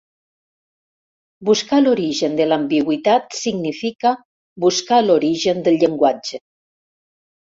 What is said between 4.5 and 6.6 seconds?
buscar l'origen del llenguatge.